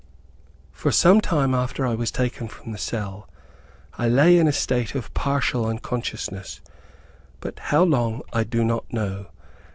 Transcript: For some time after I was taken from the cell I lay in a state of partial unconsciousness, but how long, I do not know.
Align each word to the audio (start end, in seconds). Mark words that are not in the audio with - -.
For 0.71 0.91
some 0.91 1.21
time 1.21 1.53
after 1.53 1.85
I 1.85 1.93
was 1.93 2.09
taken 2.09 2.47
from 2.47 2.71
the 2.71 2.79
cell 2.79 3.29
I 3.99 4.09
lay 4.09 4.39
in 4.39 4.47
a 4.47 4.51
state 4.51 4.95
of 4.95 5.13
partial 5.13 5.63
unconsciousness, 5.67 6.59
but 7.39 7.59
how 7.69 7.83
long, 7.83 8.23
I 8.33 8.43
do 8.43 8.63
not 8.63 8.91
know. 8.91 9.27